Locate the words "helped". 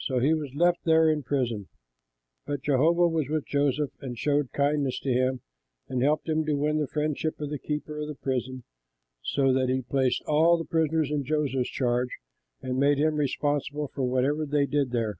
6.02-6.28